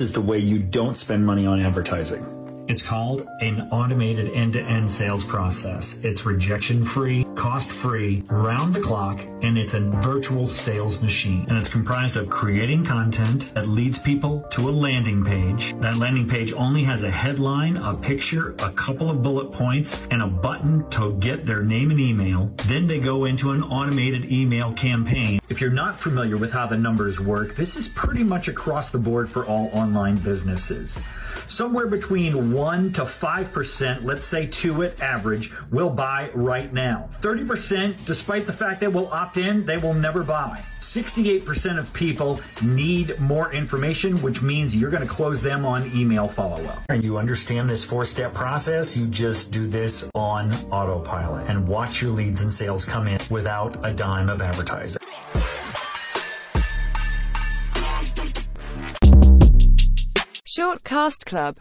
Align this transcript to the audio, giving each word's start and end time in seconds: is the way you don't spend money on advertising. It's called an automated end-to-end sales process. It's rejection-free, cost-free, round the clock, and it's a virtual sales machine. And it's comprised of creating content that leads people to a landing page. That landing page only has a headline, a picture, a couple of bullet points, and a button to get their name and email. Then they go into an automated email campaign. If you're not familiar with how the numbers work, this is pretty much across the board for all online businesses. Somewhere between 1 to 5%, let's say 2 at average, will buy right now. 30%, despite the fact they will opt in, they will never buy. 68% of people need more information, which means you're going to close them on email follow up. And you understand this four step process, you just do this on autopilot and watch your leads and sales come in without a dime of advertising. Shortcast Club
is 0.00 0.12
the 0.12 0.20
way 0.20 0.38
you 0.38 0.58
don't 0.58 0.96
spend 0.96 1.24
money 1.24 1.46
on 1.46 1.60
advertising. 1.60 2.24
It's 2.68 2.82
called 2.82 3.26
an 3.40 3.68
automated 3.70 4.32
end-to-end 4.32 4.90
sales 4.90 5.24
process. 5.24 6.02
It's 6.02 6.26
rejection-free, 7.36 8.22
cost-free, 8.22 8.22
round 8.28 8.74
the 8.74 8.80
clock, 8.80 9.20
and 9.42 9.58
it's 9.58 9.74
a 9.74 9.80
virtual 9.80 10.46
sales 10.46 11.00
machine. 11.00 11.46
And 11.48 11.58
it's 11.58 11.68
comprised 11.68 12.16
of 12.16 12.28
creating 12.28 12.84
content 12.84 13.52
that 13.54 13.68
leads 13.68 13.98
people 13.98 14.40
to 14.52 14.68
a 14.68 14.72
landing 14.72 15.24
page. 15.24 15.74
That 15.80 15.96
landing 15.96 16.28
page 16.28 16.52
only 16.52 16.84
has 16.84 17.02
a 17.02 17.10
headline, 17.10 17.76
a 17.76 17.94
picture, 17.94 18.54
a 18.60 18.70
couple 18.70 19.10
of 19.10 19.22
bullet 19.22 19.52
points, 19.52 20.00
and 20.10 20.22
a 20.22 20.26
button 20.26 20.88
to 20.90 21.14
get 21.14 21.46
their 21.46 21.62
name 21.62 21.90
and 21.90 22.00
email. 22.00 22.50
Then 22.66 22.86
they 22.86 22.98
go 22.98 23.26
into 23.26 23.52
an 23.52 23.62
automated 23.62 24.30
email 24.30 24.72
campaign. 24.72 25.40
If 25.48 25.60
you're 25.60 25.70
not 25.70 25.98
familiar 25.98 26.36
with 26.36 26.52
how 26.52 26.66
the 26.66 26.76
numbers 26.76 27.20
work, 27.20 27.54
this 27.54 27.76
is 27.76 27.88
pretty 27.88 28.24
much 28.24 28.48
across 28.48 28.90
the 28.90 28.98
board 28.98 29.28
for 29.30 29.46
all 29.46 29.70
online 29.72 30.16
businesses. 30.16 31.00
Somewhere 31.46 31.86
between 31.86 32.52
1 32.52 32.92
to 32.94 33.02
5%, 33.02 34.04
let's 34.04 34.24
say 34.24 34.46
2 34.46 34.82
at 34.82 35.00
average, 35.00 35.52
will 35.70 35.90
buy 35.90 36.30
right 36.34 36.72
now. 36.72 37.08
30%, 37.26 38.04
despite 38.04 38.46
the 38.46 38.52
fact 38.52 38.78
they 38.78 38.86
will 38.86 39.08
opt 39.08 39.36
in, 39.36 39.66
they 39.66 39.76
will 39.76 39.94
never 39.94 40.22
buy. 40.22 40.62
68% 40.78 41.76
of 41.76 41.92
people 41.92 42.40
need 42.62 43.18
more 43.18 43.52
information, 43.52 44.22
which 44.22 44.42
means 44.42 44.76
you're 44.76 44.90
going 44.90 45.02
to 45.02 45.12
close 45.12 45.42
them 45.42 45.64
on 45.64 45.90
email 45.92 46.28
follow 46.28 46.64
up. 46.66 46.78
And 46.88 47.02
you 47.02 47.18
understand 47.18 47.68
this 47.68 47.84
four 47.84 48.04
step 48.04 48.32
process, 48.32 48.96
you 48.96 49.08
just 49.08 49.50
do 49.50 49.66
this 49.66 50.08
on 50.14 50.52
autopilot 50.70 51.48
and 51.48 51.66
watch 51.66 52.00
your 52.00 52.12
leads 52.12 52.42
and 52.42 52.52
sales 52.52 52.84
come 52.84 53.08
in 53.08 53.18
without 53.28 53.76
a 53.84 53.92
dime 53.92 54.28
of 54.28 54.40
advertising. 54.40 55.02
Shortcast 60.56 61.26
Club 61.26 61.54